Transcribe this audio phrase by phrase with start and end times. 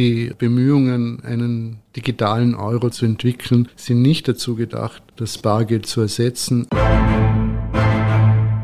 [0.00, 6.66] Die Bemühungen, einen digitalen Euro zu entwickeln, sind nicht dazu gedacht, das Bargeld zu ersetzen.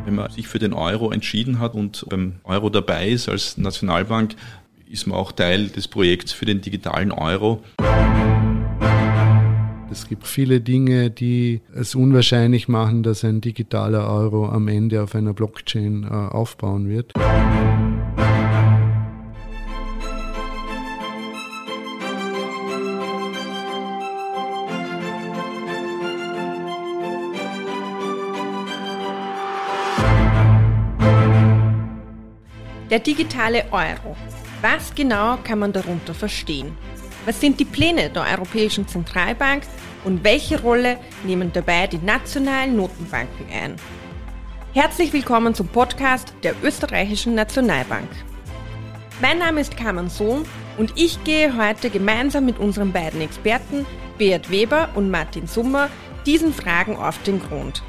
[0.06, 4.34] Wenn man sich für den Euro entschieden hat und beim Euro dabei ist als Nationalbank,
[4.90, 7.62] ist man auch Teil des Projekts für den digitalen Euro.
[9.90, 15.14] Es gibt viele Dinge, die es unwahrscheinlich machen, dass ein digitaler Euro am Ende auf
[15.14, 17.12] einer Blockchain äh, aufbauen wird.
[32.96, 34.16] Der digitale Euro.
[34.62, 36.74] Was genau kann man darunter verstehen?
[37.26, 39.64] Was sind die Pläne der Europäischen Zentralbank
[40.04, 43.76] und welche Rolle nehmen dabei die nationalen Notenbanken ein?
[44.72, 48.08] Herzlich willkommen zum Podcast der Österreichischen Nationalbank.
[49.20, 50.46] Mein Name ist Carmen Sohn
[50.78, 53.84] und ich gehe heute gemeinsam mit unseren beiden Experten
[54.16, 55.90] Beat Weber und Martin Summer
[56.24, 57.82] diesen Fragen auf den Grund.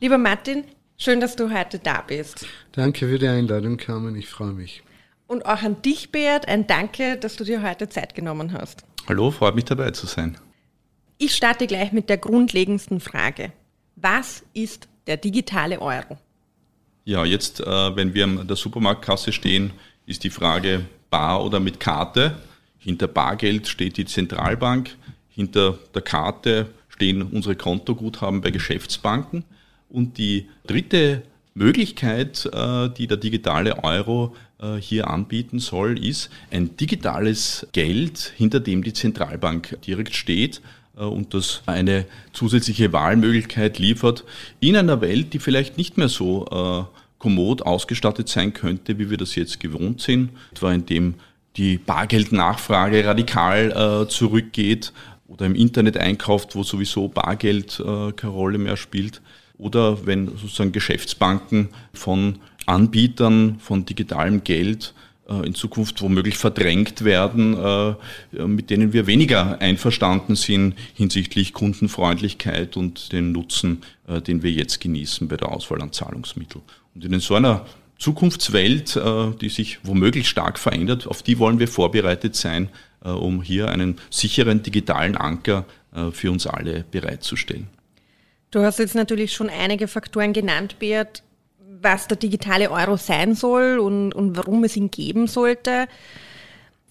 [0.00, 0.62] Lieber Martin,
[0.96, 2.46] schön, dass du heute da bist.
[2.70, 4.14] Danke für die Einladung, Carmen.
[4.14, 4.84] Ich freue mich.
[5.26, 8.84] Und auch an dich, Beat, ein Danke, dass du dir heute Zeit genommen hast.
[9.08, 10.38] Hallo, freut mich dabei zu sein.
[11.18, 13.50] Ich starte gleich mit der grundlegendsten Frage.
[13.96, 16.16] Was ist der digitale Euro?
[17.04, 19.72] Ja, jetzt, äh, wenn wir an der Supermarktkasse stehen,
[20.06, 22.36] ist die Frage bar oder mit Karte.
[22.78, 24.94] Hinter Bargeld steht die Zentralbank.
[25.28, 29.44] Hinter der Karte stehen unsere Kontoguthaben bei Geschäftsbanken.
[29.88, 31.22] Und die dritte
[31.58, 38.60] Möglichkeit, äh, die der digitale Euro äh, hier anbieten soll, ist ein digitales Geld, hinter
[38.60, 40.62] dem die Zentralbank direkt steht
[40.96, 44.24] äh, und das eine zusätzliche Wahlmöglichkeit liefert
[44.60, 49.34] in einer Welt, die vielleicht nicht mehr so kommod ausgestattet sein könnte, wie wir das
[49.34, 51.14] jetzt gewohnt sind, etwa indem
[51.56, 54.92] die Bargeldnachfrage radikal zurückgeht
[55.26, 59.20] oder im Internet einkauft, wo sowieso Bargeld keine Rolle mehr spielt
[59.58, 62.36] oder wenn sozusagen Geschäftsbanken von
[62.66, 64.94] Anbietern von digitalem Geld
[65.28, 72.76] äh, in Zukunft womöglich verdrängt werden, äh, mit denen wir weniger einverstanden sind hinsichtlich Kundenfreundlichkeit
[72.76, 76.64] und den Nutzen, äh, den wir jetzt genießen bei der Auswahl an Zahlungsmitteln.
[76.94, 77.66] Und in so einer
[77.98, 78.96] Zukunftswelt,
[79.40, 82.68] die sich womöglich stark verändert, auf die wollen wir vorbereitet sein,
[83.00, 85.64] um hier einen sicheren digitalen Anker
[86.12, 87.66] für uns alle bereitzustellen.
[88.50, 91.22] Du hast jetzt natürlich schon einige Faktoren genannt, Beat,
[91.58, 95.86] was der digitale Euro sein soll und, und warum es ihn geben sollte.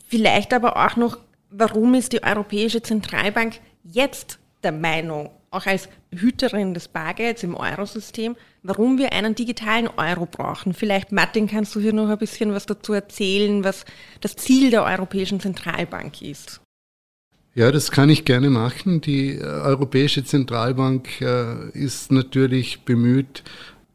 [0.07, 1.17] Vielleicht aber auch noch,
[1.49, 8.35] warum ist die Europäische Zentralbank jetzt der Meinung, auch als Hüterin des Bargelds im Eurosystem,
[8.63, 10.73] warum wir einen digitalen Euro brauchen.
[10.73, 13.85] Vielleicht, Martin, kannst du hier noch ein bisschen was dazu erzählen, was
[14.21, 16.61] das Ziel der Europäischen Zentralbank ist?
[17.57, 19.01] Ja, das kann ich gerne machen.
[19.01, 23.43] Die äh, Europäische Zentralbank äh, ist natürlich bemüht,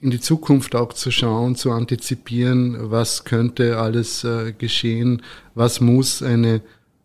[0.00, 5.22] in die Zukunft auch zu schauen, zu antizipieren, was könnte alles äh, geschehen,
[5.54, 6.60] was muss eine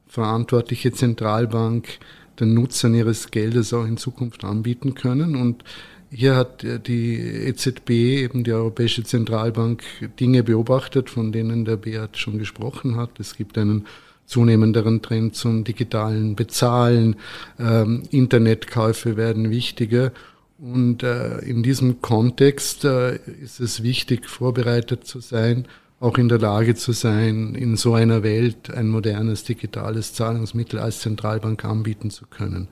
[0.07, 2.00] verantwortliche Zentralbank
[2.40, 5.35] den Nutzern ihres Geldes auch in Zukunft anbieten können.
[5.35, 5.63] Und
[6.09, 9.84] hier hat die EZB, eben die Europäische Zentralbank,
[10.19, 13.19] Dinge beobachtet, von denen der Beat schon gesprochen hat.
[13.19, 13.85] Es gibt einen
[14.27, 17.15] zunehmenderen Trend zum digitalen Bezahlen.
[17.57, 20.11] Ähm, Internetkäufe werden wichtiger.
[20.59, 25.65] Und äh, in diesem Kontext äh, ist es wichtig, vorbereitet zu sein,
[25.99, 30.99] auch in der Lage zu sein, in so einer Welt ein modernes digitales Zahlungsmittel als
[30.99, 32.67] Zentralbank anbieten zu können.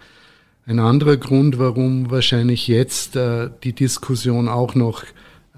[0.68, 5.04] Ein anderer Grund, warum wahrscheinlich jetzt äh, die Diskussion auch noch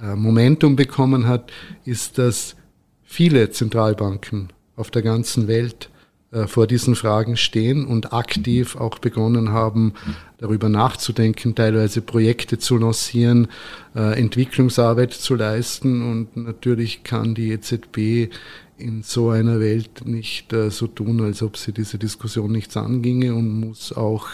[0.01, 1.51] äh, Momentum bekommen hat,
[1.85, 2.55] ist, dass
[3.03, 5.89] viele Zentralbanken auf der ganzen Welt
[6.31, 9.93] äh, vor diesen Fragen stehen und aktiv auch begonnen haben,
[10.39, 13.47] darüber nachzudenken, teilweise Projekte zu lancieren,
[13.95, 16.09] äh, Entwicklungsarbeit zu leisten.
[16.09, 18.33] Und natürlich kann die EZB
[18.77, 23.33] in so einer Welt nicht äh, so tun, als ob sie diese Diskussion nichts anginge
[23.33, 24.27] und muss auch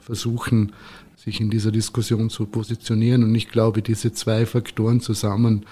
[0.00, 0.72] versuchen,
[1.16, 3.22] sich in dieser Diskussion zu positionieren.
[3.24, 5.64] Und ich glaube, diese zwei Faktoren zusammen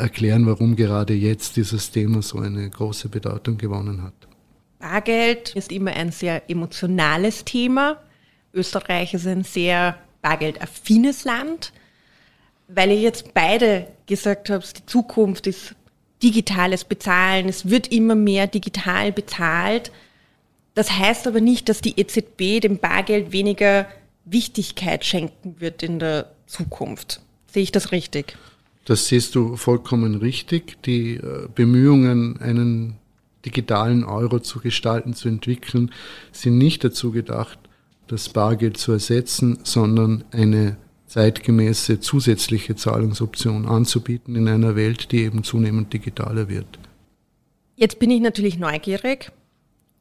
[0.00, 4.14] erklären, warum gerade jetzt dieses Thema so eine große Bedeutung gewonnen hat.
[4.78, 8.02] Bargeld ist immer ein sehr emotionales Thema.
[8.52, 11.72] Österreich ist ein sehr bargeldaffines Land.
[12.68, 15.74] Weil ihr jetzt beide gesagt habt, die Zukunft ist
[16.22, 19.92] digitales Bezahlen, es wird immer mehr digital bezahlt.
[20.74, 23.86] Das heißt aber nicht, dass die EZB dem Bargeld weniger
[24.24, 27.20] Wichtigkeit schenken wird in der Zukunft.
[27.46, 28.36] Sehe ich das richtig?
[28.84, 30.82] Das siehst du vollkommen richtig.
[30.82, 32.94] Die äh, Bemühungen, einen
[33.44, 35.92] digitalen Euro zu gestalten, zu entwickeln,
[36.32, 37.58] sind nicht dazu gedacht,
[38.08, 40.76] das Bargeld zu ersetzen, sondern eine
[41.06, 46.78] zeitgemäße zusätzliche Zahlungsoption anzubieten in einer Welt, die eben zunehmend digitaler wird.
[47.76, 49.30] Jetzt bin ich natürlich neugierig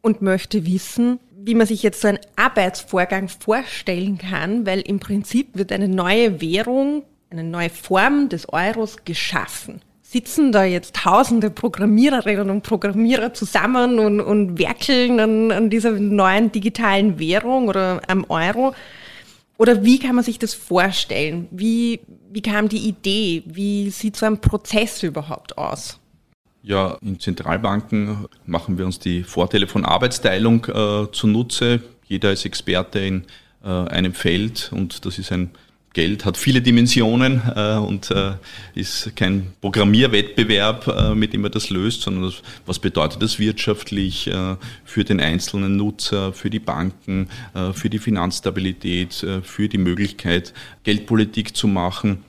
[0.01, 5.49] und möchte wissen, wie man sich jetzt so einen Arbeitsvorgang vorstellen kann, weil im Prinzip
[5.53, 9.81] wird eine neue Währung, eine neue Form des Euros geschaffen.
[10.01, 16.51] Sitzen da jetzt tausende Programmiererinnen und Programmierer zusammen und, und werkeln an, an dieser neuen
[16.51, 18.75] digitalen Währung oder am Euro?
[19.57, 21.47] Oder wie kann man sich das vorstellen?
[21.51, 23.43] Wie, wie kam die Idee?
[23.45, 25.99] Wie sieht so ein Prozess überhaupt aus?
[26.63, 31.81] Ja, in Zentralbanken machen wir uns die Vorteile von Arbeitsteilung äh, zunutze.
[32.05, 33.23] Jeder ist Experte in
[33.63, 35.51] äh, einem Feld und das ist ein
[35.93, 38.33] Geld hat viele Dimensionen äh, und äh,
[38.75, 44.27] ist kein Programmierwettbewerb, äh, mit dem man das löst, sondern das, was bedeutet das wirtschaftlich
[44.27, 44.55] äh,
[44.85, 50.53] für den einzelnen Nutzer, für die Banken, äh, für die Finanzstabilität, äh, für die Möglichkeit,
[50.85, 52.23] Geldpolitik zu machen.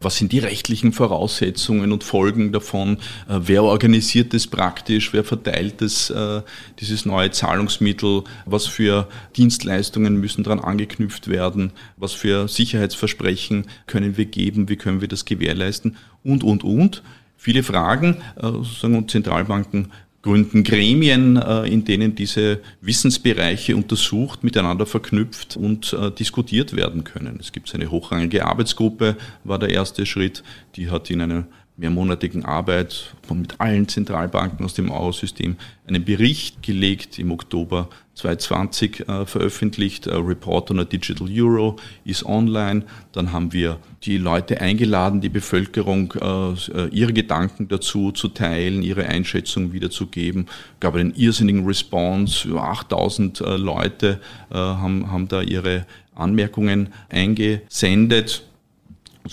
[0.00, 2.98] Was sind die rechtlichen Voraussetzungen und Folgen davon?
[3.28, 5.12] Äh, wer organisiert das praktisch?
[5.12, 6.42] Wer verteilt das, äh,
[6.78, 8.22] dieses neue Zahlungsmittel?
[8.46, 11.72] Was für Dienstleistungen müssen daran angeknüpft werden?
[11.96, 14.68] Was für Sicherheitsversprechen können wir geben?
[14.68, 15.96] Wie können wir das gewährleisten?
[16.22, 17.02] Und, und, und.
[17.36, 19.92] Viele Fragen, äh, sozusagen, und Zentralbanken
[20.28, 27.38] gründen Gremien, äh, in denen diese Wissensbereiche untersucht, miteinander verknüpft und äh, diskutiert werden können.
[27.40, 30.42] Es gibt eine hochrangige Arbeitsgruppe, war der erste Schritt,
[30.76, 31.46] die hat in einer
[31.78, 39.26] mehrmonatigen Arbeit mit allen Zentralbanken aus dem Eurosystem einen Bericht gelegt, im Oktober 2020 äh,
[39.26, 40.08] veröffentlicht.
[40.08, 42.82] A Report on a Digital Euro ist online.
[43.12, 48.82] Dann haben wir die Leute eingeladen, die Bevölkerung, äh, äh ihre Gedanken dazu zu teilen,
[48.82, 50.46] ihre Einschätzung wiederzugeben.
[50.80, 52.48] Gab einen irrsinnigen Response.
[52.48, 54.20] Über 8000 äh, Leute
[54.50, 55.86] äh, haben, haben da ihre
[56.16, 58.47] Anmerkungen eingesendet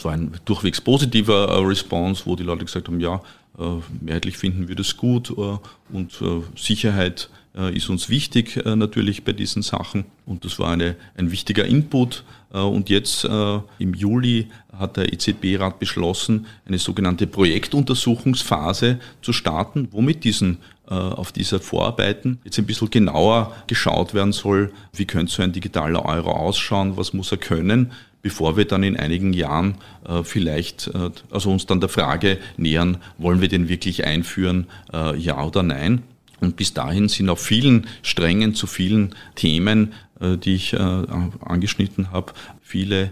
[0.03, 3.21] war ein durchwegs positiver äh, Response, wo die Leute gesagt haben, ja,
[3.57, 3.63] äh,
[4.01, 5.57] mehrheitlich finden wir das gut äh,
[5.95, 6.19] und
[6.55, 7.29] Sicherheit
[7.73, 10.03] ist uns wichtig natürlich bei diesen Sachen.
[10.25, 12.25] Und das war eine, ein wichtiger Input.
[12.49, 20.25] Und jetzt im Juli hat der EZB-Rat beschlossen, eine sogenannte Projektuntersuchungsphase zu starten, wo mit
[20.25, 25.53] diesen auf dieser Vorarbeiten jetzt ein bisschen genauer geschaut werden soll, wie könnte so ein
[25.53, 27.93] digitaler Euro ausschauen, was muss er können,
[28.25, 32.97] bevor wir dann in einigen Jahren äh, vielleicht äh, also uns dann der Frage nähern,
[33.19, 36.01] wollen wir den wirklich einführen, äh, ja oder nein.
[36.41, 42.11] Und bis dahin sind auf vielen Strängen zu vielen Themen, äh, die ich äh, angeschnitten
[42.11, 42.33] habe,
[42.63, 43.11] viele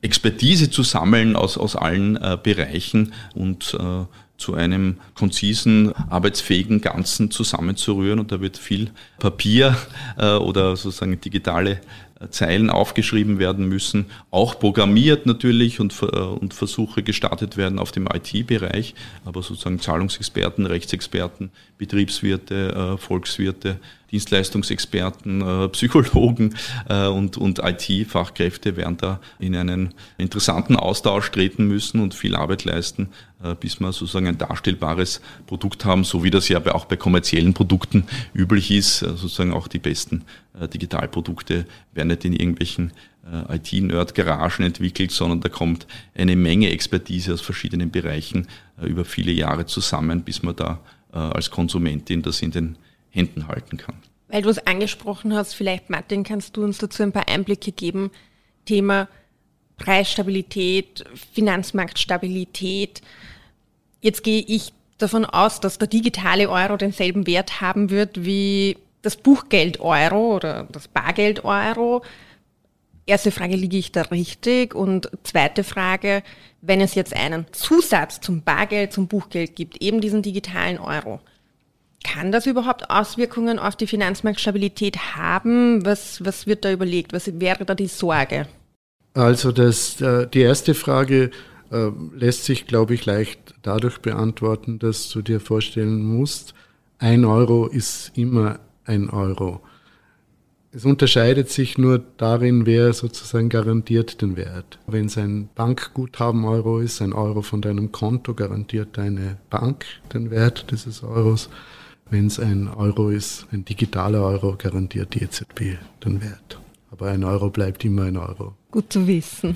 [0.00, 3.76] Expertise zu sammeln aus, aus allen äh, Bereichen und
[4.36, 8.18] zu einem konzisen, arbeitsfähigen Ganzen zusammenzurühren.
[8.18, 9.76] Und da wird viel Papier
[10.16, 11.80] oder sozusagen digitale
[12.30, 18.06] Zeilen aufgeschrieben werden müssen, auch programmiert natürlich und, äh, und Versuche gestartet werden auf dem
[18.06, 18.94] IT-Bereich,
[19.24, 23.78] aber sozusagen Zahlungsexperten, Rechtsexperten, Betriebswirte, äh, Volkswirte,
[24.14, 26.54] Dienstleistungsexperten, äh, Psychologen
[26.88, 33.08] und, und IT-Fachkräfte werden da in einen interessanten Austausch treten müssen und viel Arbeit leisten,
[33.60, 38.04] bis wir sozusagen ein darstellbares Produkt haben, so wie das ja auch bei kommerziellen Produkten
[38.34, 40.24] üblich ist, sozusagen auch die besten
[40.72, 42.92] Digitalprodukte werden nicht in irgendwelchen
[43.32, 48.48] äh, IT-Nerd-Garagen entwickelt, sondern da kommt eine Menge Expertise aus verschiedenen Bereichen
[48.80, 50.80] äh, über viele Jahre zusammen, bis man da
[51.12, 52.76] äh, als Konsumentin das in den
[53.14, 53.94] Händen halten kann.
[54.28, 58.10] Weil du es angesprochen hast, vielleicht Martin, kannst du uns dazu ein paar Einblicke geben.
[58.64, 59.08] Thema
[59.76, 63.02] Preisstabilität, Finanzmarktstabilität.
[64.00, 69.16] Jetzt gehe ich davon aus, dass der digitale Euro denselben Wert haben wird wie das
[69.16, 72.02] Buchgeld Euro oder das Bargeld Euro.
[73.06, 74.74] Erste Frage, liege ich da richtig?
[74.74, 76.22] Und zweite Frage,
[76.62, 81.20] wenn es jetzt einen Zusatz zum Bargeld, zum Buchgeld gibt, eben diesen digitalen Euro,
[82.04, 85.84] kann das überhaupt Auswirkungen auf die Finanzmarktstabilität haben?
[85.84, 87.12] Was, was wird da überlegt?
[87.12, 88.46] Was wäre da die Sorge?
[89.14, 91.30] Also das, äh, die erste Frage
[91.72, 96.54] äh, lässt sich, glaube ich, leicht dadurch beantworten, dass du dir vorstellen musst,
[96.98, 99.60] ein Euro ist immer ein Euro.
[100.72, 104.80] Es unterscheidet sich nur darin, wer sozusagen garantiert den Wert.
[104.88, 110.32] Wenn es ein Bankguthaben Euro ist, ein Euro von deinem Konto garantiert deine Bank den
[110.32, 111.48] Wert dieses Euros.
[112.10, 116.60] Wenn es ein Euro ist, ein digitaler Euro, garantiert die EZB den Wert.
[116.90, 118.54] Aber ein Euro bleibt immer ein Euro.
[118.70, 119.54] Gut zu wissen.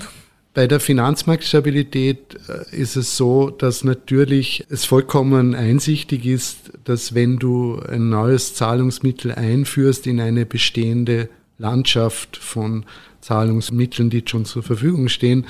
[0.53, 7.37] Bei der Finanzmarktstabilität äh, ist es so, dass natürlich es vollkommen einsichtig ist, dass wenn
[7.37, 11.29] du ein neues Zahlungsmittel einführst in eine bestehende
[11.59, 12.85] Landschaft von
[13.21, 15.45] Zahlungsmitteln, die schon zur Verfügung stehen,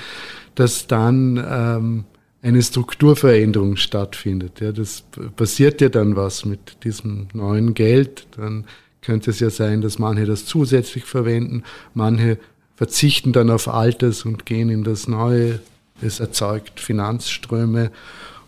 [0.54, 2.04] dass dann ähm,
[2.42, 4.60] eine Strukturveränderung stattfindet.
[4.60, 5.04] Ja, das
[5.36, 8.26] passiert ja dann was mit diesem neuen Geld.
[8.36, 8.64] Dann
[9.02, 12.38] könnte es ja sein, dass manche das zusätzlich verwenden, manche
[12.76, 15.60] verzichten dann auf Altes und gehen in das Neue.
[16.00, 17.90] Es erzeugt Finanzströme.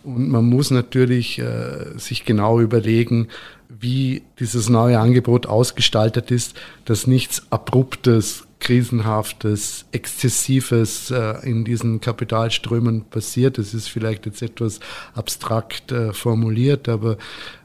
[0.04, 3.28] Und man muss natürlich äh, sich genau überlegen,
[3.68, 6.54] wie dieses neue Angebot ausgestaltet ist,
[6.86, 13.58] dass nichts Abruptes, Krisenhaftes, Exzessives äh, in diesen Kapitalströmen passiert.
[13.58, 14.78] Das ist vielleicht jetzt etwas
[15.14, 17.18] abstrakt äh, formuliert, aber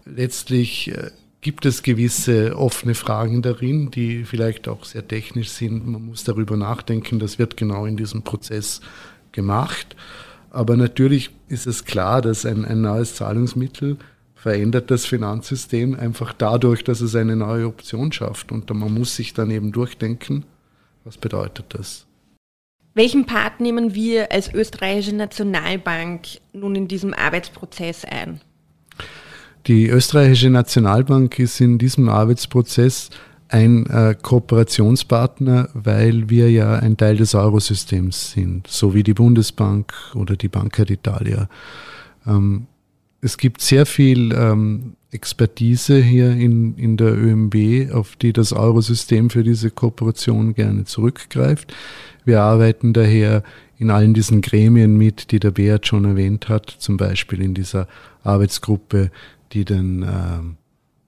[0.06, 5.88] letztlich äh, gibt es gewisse offene Fragen darin, die vielleicht auch sehr technisch sind.
[5.88, 8.82] Man muss darüber nachdenken, das wird genau in diesem Prozess
[9.32, 9.96] gemacht.
[10.50, 13.98] Aber natürlich ist es klar, dass ein, ein neues Zahlungsmittel
[14.34, 18.52] verändert das Finanzsystem einfach dadurch, dass es eine neue Option schafft.
[18.52, 20.44] Und man muss sich dann eben durchdenken,
[21.08, 22.06] was bedeutet das.
[22.94, 28.42] Welchen Part nehmen wir als österreichische Nationalbank nun in diesem Arbeitsprozess ein?
[29.68, 33.10] Die österreichische Nationalbank ist in diesem Arbeitsprozess
[33.50, 39.94] ein äh, Kooperationspartner, weil wir ja ein Teil des Eurosystems sind, so wie die Bundesbank
[40.16, 41.48] oder die Banca d'Italia.
[42.26, 42.68] Ähm,
[43.22, 49.30] es gibt sehr viel ähm, Expertise hier in, in der ÖMB, auf die das Eurosystem
[49.30, 51.74] für diese Kooperation gerne zurückgreift.
[52.26, 53.44] Wir arbeiten daher
[53.80, 57.88] in allen diesen Gremien mit, die der Beat schon erwähnt hat, zum Beispiel in dieser
[58.24, 59.12] Arbeitsgruppe
[59.54, 60.40] die den äh,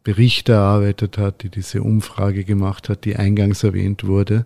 [0.04, 4.46] Bericht erarbeitet hat, die diese Umfrage gemacht hat, die eingangs erwähnt wurde.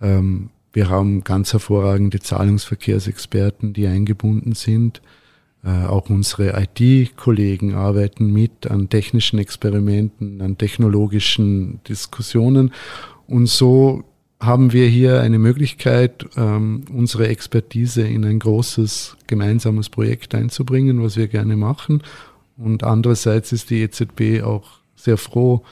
[0.00, 5.02] Ähm, wir haben ganz hervorragende Zahlungsverkehrsexperten, die eingebunden sind.
[5.64, 12.72] Äh, auch unsere IT-Kollegen arbeiten mit an technischen Experimenten, an technologischen Diskussionen.
[13.26, 14.04] Und so
[14.40, 21.16] haben wir hier eine Möglichkeit, ähm, unsere Expertise in ein großes gemeinsames Projekt einzubringen, was
[21.16, 22.02] wir gerne machen
[22.60, 25.64] und andererseits ist die EZB auch sehr froh,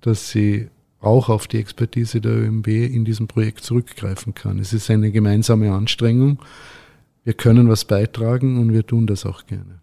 [0.00, 0.68] dass sie
[1.00, 4.60] auch auf die Expertise der ÖMB in diesem Projekt zurückgreifen kann.
[4.60, 6.38] Es ist eine gemeinsame Anstrengung.
[7.26, 9.80] Wir können was beitragen und wir tun das auch gerne.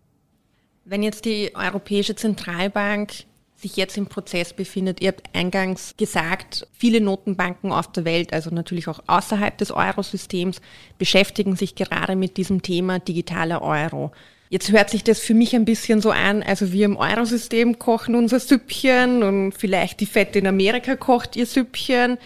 [0.86, 3.12] Wenn jetzt die Europäische Zentralbank
[3.58, 8.50] sich jetzt im Prozess befindet, ihr habt eingangs gesagt, viele Notenbanken auf der Welt, also
[8.50, 10.62] natürlich auch außerhalb des Eurosystems,
[10.98, 14.14] beschäftigen sich gerade mit diesem Thema digitaler Euro.
[14.50, 18.16] Jetzt hört sich das für mich ein bisschen so an, also wir im Eurosystem kochen
[18.16, 22.18] unser Süppchen und vielleicht die Fette in Amerika kocht ihr Süppchen.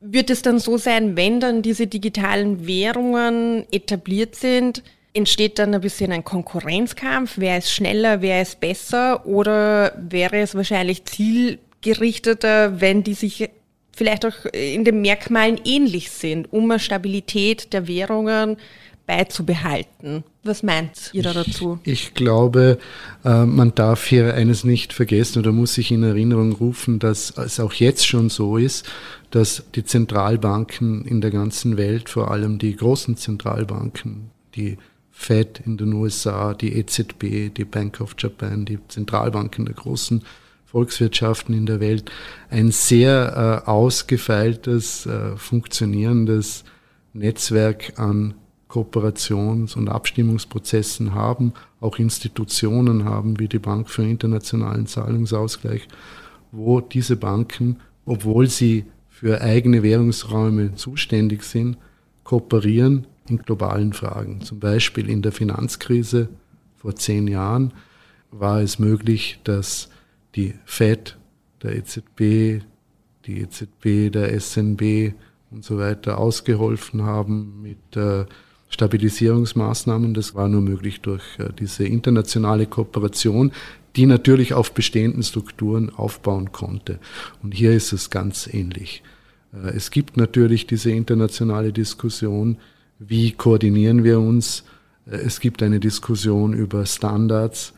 [0.00, 5.80] Wird es dann so sein, wenn dann diese digitalen Währungen etabliert sind, entsteht dann ein
[5.80, 7.34] bisschen ein Konkurrenzkampf?
[7.36, 9.26] Wer ist schneller, wer ist besser?
[9.26, 13.50] Oder wäre es wahrscheinlich zielgerichteter, wenn die sich
[13.96, 18.56] vielleicht auch in den Merkmalen ähnlich sind, um eine Stabilität der Währungen
[19.08, 20.22] beizubehalten.
[20.44, 21.80] Was meint ihr da dazu?
[21.82, 22.78] Ich, ich glaube,
[23.24, 27.58] äh, man darf hier eines nicht vergessen oder muss sich in Erinnerung rufen, dass es
[27.58, 28.86] auch jetzt schon so ist,
[29.30, 34.76] dass die Zentralbanken in der ganzen Welt, vor allem die großen Zentralbanken, die
[35.10, 40.22] Fed in den USA, die EZB, die Bank of Japan, die Zentralbanken der großen
[40.66, 42.12] Volkswirtschaften in der Welt,
[42.50, 46.64] ein sehr äh, ausgefeiltes, äh, funktionierendes
[47.14, 48.34] Netzwerk an
[48.68, 55.88] Kooperations- und Abstimmungsprozessen haben, auch Institutionen haben wie die Bank für internationalen Zahlungsausgleich,
[56.52, 61.78] wo diese Banken, obwohl sie für eigene Währungsräume zuständig sind,
[62.24, 64.42] kooperieren in globalen Fragen.
[64.42, 66.28] Zum Beispiel in der Finanzkrise
[66.76, 67.72] vor zehn Jahren
[68.30, 69.88] war es möglich, dass
[70.34, 71.16] die Fed,
[71.62, 72.62] der EZB,
[73.26, 75.14] die EZB, der SNB
[75.50, 78.26] und so weiter ausgeholfen haben mit äh,
[78.70, 80.14] Stabilisierungsmaßnahmen.
[80.14, 83.52] Das war nur möglich durch äh, diese internationale Kooperation,
[83.96, 86.98] die natürlich auf bestehenden Strukturen aufbauen konnte.
[87.42, 89.02] Und hier ist es ganz ähnlich.
[89.52, 92.58] Äh, es gibt natürlich diese internationale Diskussion,
[92.98, 94.64] wie koordinieren wir uns.
[95.06, 97.72] Äh, es gibt eine Diskussion über Standards.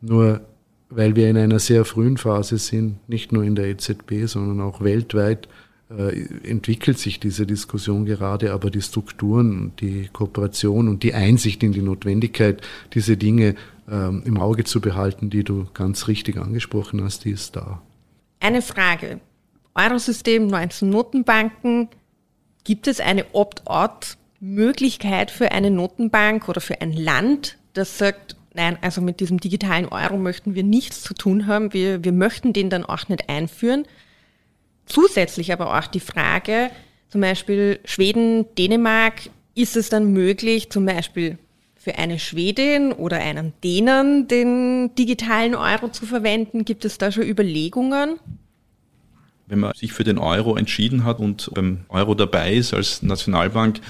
[0.00, 0.42] Nur
[0.88, 4.80] weil wir in einer sehr frühen Phase sind, nicht nur in der EZB, sondern auch
[4.82, 5.48] weltweit,
[5.88, 11.82] entwickelt sich diese Diskussion gerade, aber die Strukturen, die Kooperation und die Einsicht in die
[11.82, 12.60] Notwendigkeit,
[12.92, 13.54] diese Dinge
[13.88, 17.82] ähm, im Auge zu behalten, die du ganz richtig angesprochen hast, die ist da.
[18.40, 19.20] Eine Frage.
[19.74, 21.88] Eurosystem, 19 Notenbanken.
[22.64, 28.78] Gibt es eine Opt-out Möglichkeit für eine Notenbank oder für ein Land, das sagt, nein,
[28.80, 32.70] also mit diesem digitalen Euro möchten wir nichts zu tun haben, wir, wir möchten den
[32.70, 33.84] dann auch nicht einführen.
[34.86, 36.70] Zusätzlich aber auch die Frage,
[37.08, 41.38] zum Beispiel Schweden, Dänemark, ist es dann möglich, zum Beispiel
[41.76, 46.64] für eine Schwedin oder einen Dänen den digitalen Euro zu verwenden?
[46.64, 48.18] Gibt es da schon Überlegungen?
[49.46, 53.80] Wenn man sich für den Euro entschieden hat und beim Euro dabei ist als Nationalbank,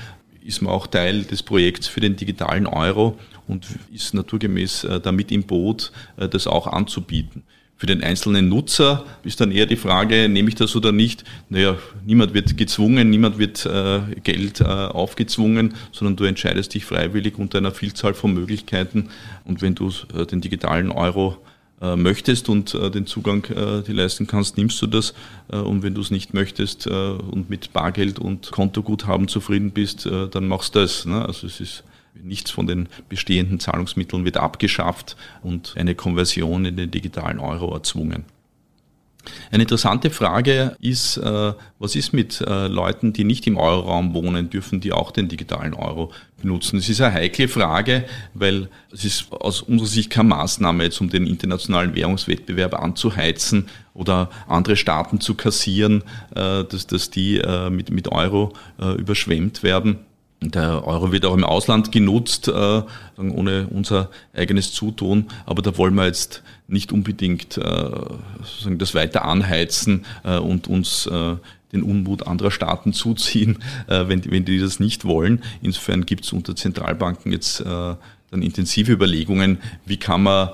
[0.44, 5.32] ist man auch Teil des Projekts für den digitalen Euro und ist naturgemäß äh, damit
[5.32, 7.44] im Boot, äh, das auch anzubieten.
[7.78, 11.24] Für den einzelnen Nutzer ist dann eher die Frage, nehme ich das oder nicht?
[11.50, 17.38] Naja, niemand wird gezwungen, niemand wird äh, Geld äh, aufgezwungen, sondern du entscheidest dich freiwillig
[17.38, 19.10] unter einer Vielzahl von Möglichkeiten.
[19.44, 21.36] Und wenn du äh, den digitalen Euro
[21.82, 25.12] äh, möchtest und äh, den Zugang äh, dir leisten kannst, nimmst du das.
[25.48, 30.74] Und wenn du es nicht möchtest und mit Bargeld und Kontoguthaben zufrieden bist, dann machst
[30.74, 31.04] du das.
[31.04, 31.24] Ne?
[31.24, 31.84] Also es ist
[32.22, 38.24] Nichts von den bestehenden Zahlungsmitteln wird abgeschafft und eine Konversion in den digitalen Euro erzwungen.
[39.50, 44.50] Eine interessante Frage ist, äh, was ist mit äh, Leuten, die nicht im Euroraum wohnen,
[44.50, 46.76] dürfen die auch den digitalen Euro benutzen?
[46.76, 48.04] Das ist eine heikle Frage,
[48.34, 54.30] weil es ist aus unserer Sicht keine Maßnahme, jetzt um den internationalen Währungswettbewerb anzuheizen oder
[54.46, 56.02] andere Staaten zu kassieren,
[56.34, 60.00] äh, dass, dass die mit, mit Euro überschwemmt werden.
[60.42, 62.82] Der Euro wird auch im Ausland genutzt, äh,
[63.16, 67.90] ohne unser eigenes Zutun, aber da wollen wir jetzt nicht unbedingt äh,
[68.76, 71.08] das weiter anheizen äh, und uns
[71.72, 75.42] den Unmut anderer Staaten zuziehen, wenn, die, wenn die das nicht wollen.
[75.62, 77.98] Insofern gibt es unter Zentralbanken jetzt dann
[78.30, 80.50] intensive Überlegungen, wie kann man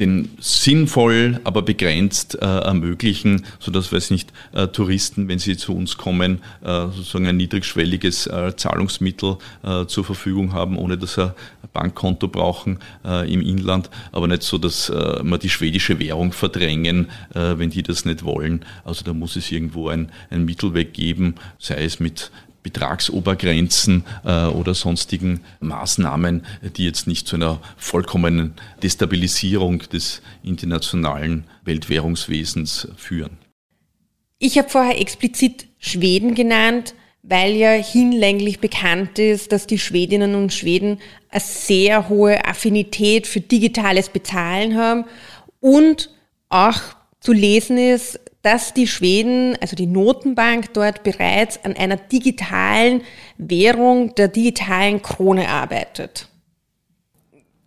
[0.00, 5.74] den sinnvoll, aber begrenzt äh, ermöglichen, so dass weiß nicht äh, Touristen, wenn sie zu
[5.74, 11.26] uns kommen, äh, sozusagen ein niedrigschwelliges äh, Zahlungsmittel äh, zur Verfügung haben, ohne dass sie
[11.26, 16.32] ein Bankkonto brauchen äh, im Inland, aber nicht so, dass äh, wir die schwedische Währung
[16.32, 18.64] verdrängen, äh, wenn die das nicht wollen.
[18.84, 22.32] Also da muss es irgendwo ein, ein Mittelweg geben, sei es mit
[22.64, 26.44] Betragsobergrenzen äh, oder sonstigen Maßnahmen,
[26.76, 33.38] die jetzt nicht zu einer vollkommenen Destabilisierung des internationalen Weltwährungswesens führen.
[34.40, 40.52] Ich habe vorher explizit Schweden genannt, weil ja hinlänglich bekannt ist, dass die Schwedinnen und
[40.52, 40.98] Schweden
[41.30, 45.04] eine sehr hohe Affinität für digitales Bezahlen haben
[45.60, 46.10] und
[46.48, 46.80] auch
[47.20, 53.00] zu lesen ist, dass die Schweden, also die Notenbank dort bereits an einer digitalen
[53.38, 56.28] Währung, der digitalen Krone arbeitet.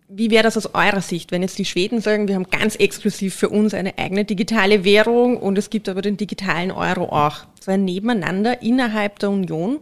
[0.08, 3.34] Wie wäre das aus eurer Sicht, wenn jetzt die Schweden sagen, wir haben ganz exklusiv
[3.34, 7.38] für uns eine eigene digitale Währung und es gibt aber den digitalen Euro auch?
[7.60, 9.80] So ein Nebeneinander innerhalb der Union?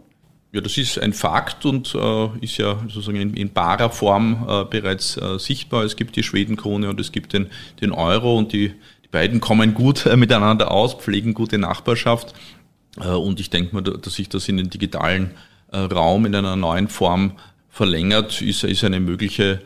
[0.51, 4.63] Ja, das ist ein Fakt und äh, ist ja sozusagen in, in barer Form äh,
[4.65, 5.83] bereits äh, sichtbar.
[5.83, 8.73] Es gibt die Schwedenkrone und es gibt den, den Euro und die
[9.07, 12.33] die beiden kommen gut äh, miteinander aus, pflegen gute Nachbarschaft.
[12.99, 15.31] Äh, und ich denke mal, dass sich das in den digitalen
[15.71, 17.33] äh, Raum in einer neuen Form
[17.69, 19.61] verlängert, ist, ist eine mögliche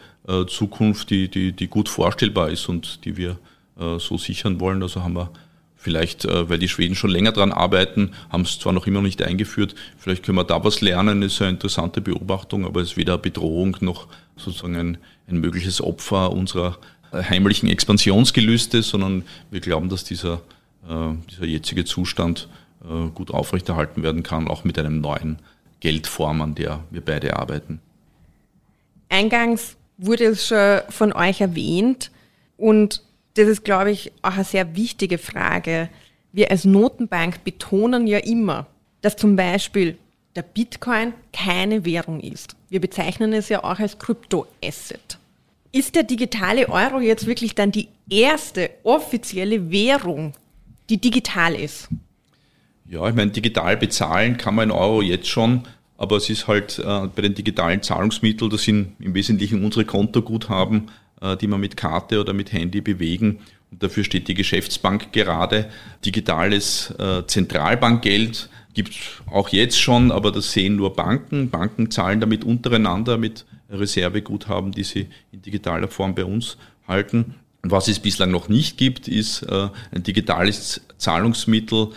[0.47, 3.39] Zukunft, die, die, die gut vorstellbar ist und die wir
[3.75, 4.84] so sichern wollen.
[4.84, 5.32] Also haben wir
[5.77, 9.73] vielleicht, weil die Schweden schon länger daran arbeiten, haben es zwar noch immer nicht eingeführt,
[9.97, 13.77] vielleicht können wir da was lernen, ist eine interessante Beobachtung, aber es ist weder Bedrohung
[13.80, 16.77] noch sozusagen ein, ein mögliches Opfer unserer
[17.12, 20.41] heimlichen Expansionsgelüste, sondern wir glauben, dass dieser,
[20.88, 22.47] äh, dieser jetzige Zustand
[22.84, 25.39] äh, gut aufrechterhalten werden kann, auch mit einem neuen
[25.80, 27.80] Geldform, an der wir beide arbeiten.
[29.10, 32.12] Eingangs wurde es schon von euch erwähnt
[32.58, 33.04] und
[33.36, 35.89] das ist, glaube ich, auch eine sehr wichtige Frage.
[36.32, 38.67] Wir als Notenbank betonen ja immer,
[39.02, 39.97] dass zum Beispiel
[40.36, 42.56] der Bitcoin keine Währung ist.
[42.69, 45.17] Wir bezeichnen es ja auch als Kryptoasset.
[45.73, 50.34] Ist der digitale Euro jetzt wirklich dann die erste offizielle Währung,
[50.89, 51.88] die digital ist?
[52.89, 55.63] Ja, ich meine, digital bezahlen kann man in Euro jetzt schon,
[55.97, 60.89] aber es ist halt äh, bei den digitalen Zahlungsmitteln, das sind im Wesentlichen unsere Kontoguthaben,
[61.21, 63.39] äh, die wir mit Karte oder mit Handy bewegen.
[63.71, 65.69] Und dafür steht die Geschäftsbank gerade.
[66.03, 68.97] Digitales äh, Zentralbankgeld gibt es
[69.31, 71.49] auch jetzt schon, aber das sehen nur Banken.
[71.49, 76.57] Banken zahlen damit untereinander mit Reserveguthaben, die sie in digitaler Form bei uns
[76.88, 77.36] halten.
[77.63, 81.89] Was es bislang noch nicht gibt, ist äh, ein digitales Zahlungsmittel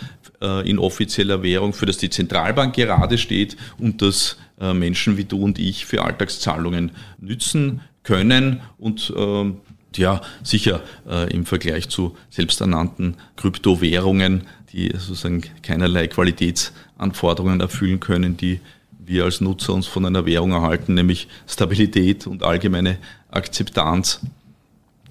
[0.43, 5.25] äh, in offizieller Währung, für das die Zentralbank gerade steht und das äh, Menschen wie
[5.25, 9.59] du und ich für Alltagszahlungen nützen können und ähm,
[9.97, 10.83] ja, sicher
[11.31, 18.59] im Vergleich zu selbsternannten Kryptowährungen, die sozusagen keinerlei Qualitätsanforderungen erfüllen können, die
[19.07, 22.99] wir als Nutzer uns von einer Währung erhalten, nämlich Stabilität und allgemeine
[23.31, 24.21] Akzeptanz.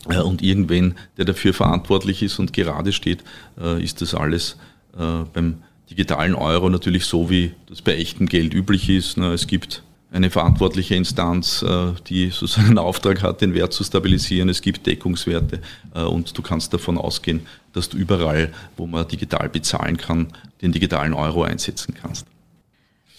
[0.10, 3.24] Äh, und irgendwen, der dafür verantwortlich ist und gerade steht,
[3.60, 4.58] äh, ist das alles
[4.98, 9.18] äh, beim digitalen Euro natürlich so, wie das bei echtem Geld üblich ist.
[9.18, 11.64] Es gibt eine verantwortliche Instanz,
[12.08, 14.48] die sozusagen einen Auftrag hat, den Wert zu stabilisieren.
[14.50, 15.62] Es gibt Deckungswerte
[15.94, 17.42] und du kannst davon ausgehen,
[17.74, 20.28] dass du überall, wo man digital bezahlen kann,
[20.62, 22.26] den digitalen Euro einsetzen kannst.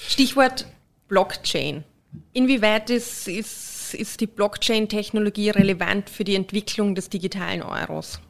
[0.09, 0.67] Stichwort
[1.09, 1.85] Blockchain.
[2.33, 8.21] Inwieweit ist, ist, ist die Blockchain-Technologie relevant für die Entwicklung des digitalen Euros?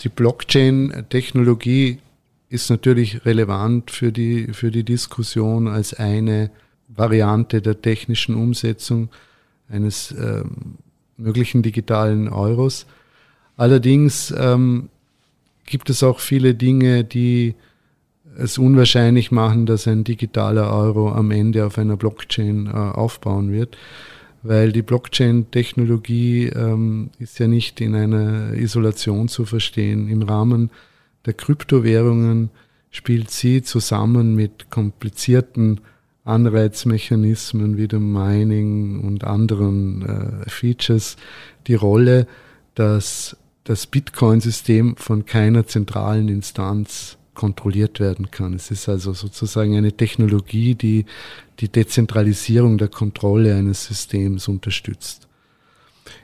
[0.00, 1.98] Die Blockchain-Technologie
[2.50, 6.50] ist natürlich relevant für die, für die Diskussion als eine
[6.88, 9.10] Variante der technischen Umsetzung
[9.68, 10.78] eines ähm,
[11.16, 12.86] möglichen digitalen Euros.
[13.56, 14.88] Allerdings ähm,
[15.66, 17.54] gibt es auch viele Dinge, die
[18.38, 23.76] es unwahrscheinlich machen, dass ein digitaler Euro am Ende auf einer Blockchain äh, aufbauen wird,
[24.44, 30.08] weil die Blockchain-Technologie ähm, ist ja nicht in einer Isolation zu verstehen.
[30.08, 30.70] Im Rahmen
[31.26, 32.50] der Kryptowährungen
[32.90, 35.80] spielt sie zusammen mit komplizierten
[36.24, 40.02] Anreizmechanismen wie dem Mining und anderen
[40.46, 41.16] äh, Features
[41.66, 42.28] die Rolle,
[42.76, 48.52] dass das Bitcoin-System von keiner zentralen Instanz kontrolliert werden kann.
[48.52, 51.06] Es ist also sozusagen eine Technologie, die
[51.60, 55.28] die Dezentralisierung der Kontrolle eines Systems unterstützt.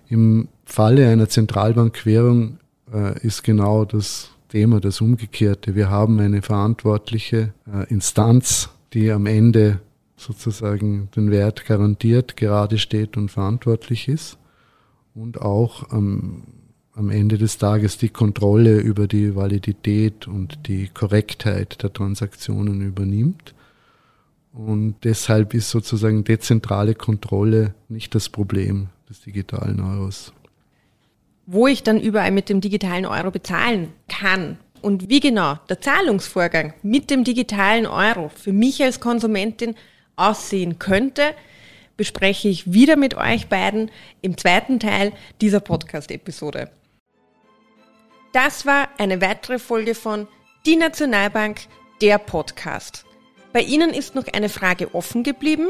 [0.09, 2.59] Im Falle einer Zentralbankwährung
[2.93, 5.77] äh, ist genau das Thema das Umgekehrte.
[5.77, 9.81] Wir haben eine verantwortliche äh, Instanz, die am Ende
[10.17, 14.37] sozusagen den Wert garantiert, gerade steht und verantwortlich ist
[15.15, 16.43] und auch am
[16.97, 23.55] am Ende des Tages die Kontrolle über die Validität und die Korrektheit der Transaktionen übernimmt.
[24.53, 30.33] Und deshalb ist sozusagen dezentrale Kontrolle nicht das Problem des digitalen Euros.
[31.47, 36.75] Wo ich dann überall mit dem digitalen Euro bezahlen kann und wie genau der Zahlungsvorgang
[36.83, 39.75] mit dem digitalen Euro für mich als Konsumentin
[40.15, 41.23] aussehen könnte,
[41.97, 43.91] bespreche ich wieder mit euch beiden
[44.23, 46.71] im zweiten Teil dieser Podcast-Episode.
[48.35, 50.27] Das war eine weitere Folge von
[50.67, 51.61] Die Nationalbank,
[52.03, 53.05] der Podcast.
[53.53, 55.69] Bei Ihnen ist noch eine Frage offen geblieben?